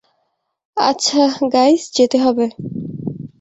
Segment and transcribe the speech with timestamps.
[0.77, 1.21] আচ্ছা,
[1.53, 2.45] গাইজ, যেতে হবে।